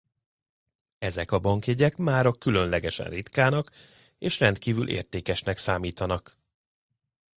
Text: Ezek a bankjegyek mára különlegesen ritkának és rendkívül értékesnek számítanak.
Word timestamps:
Ezek 0.97 1.31
a 1.31 1.39
bankjegyek 1.39 1.97
mára 1.97 2.33
különlegesen 2.33 3.09
ritkának 3.09 3.71
és 4.17 4.39
rendkívül 4.39 4.89
értékesnek 4.89 5.57
számítanak. 5.57 6.39